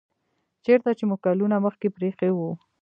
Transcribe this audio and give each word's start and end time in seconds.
چیرته 0.63 0.91
چې 0.97 1.03
مو 1.09 1.15
کلونه 1.25 1.55
مخکې 1.65 1.87
پریښی 1.95 2.29
و 2.33 2.39